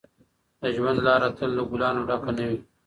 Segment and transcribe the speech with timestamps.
[0.61, 2.59] د ژوند لاره تل له ګلانو ډکه نه وي.